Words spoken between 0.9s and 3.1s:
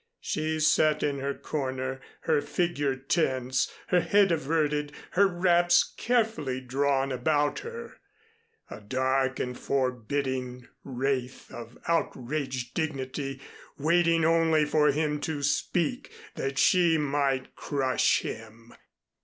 in her corner, her figure